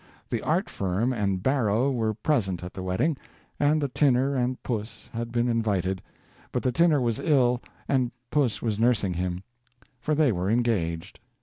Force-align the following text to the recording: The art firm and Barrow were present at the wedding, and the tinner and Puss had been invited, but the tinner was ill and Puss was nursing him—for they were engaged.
The 0.31 0.41
art 0.41 0.67
firm 0.67 1.13
and 1.13 1.43
Barrow 1.43 1.91
were 1.91 2.15
present 2.15 2.63
at 2.63 2.73
the 2.73 2.81
wedding, 2.81 3.17
and 3.59 3.79
the 3.79 3.87
tinner 3.87 4.33
and 4.33 4.57
Puss 4.63 5.11
had 5.13 5.31
been 5.31 5.47
invited, 5.47 6.01
but 6.51 6.63
the 6.63 6.71
tinner 6.71 6.99
was 6.99 7.19
ill 7.19 7.61
and 7.87 8.11
Puss 8.31 8.63
was 8.63 8.79
nursing 8.79 9.13
him—for 9.13 10.15
they 10.15 10.31
were 10.31 10.49
engaged. 10.49 11.19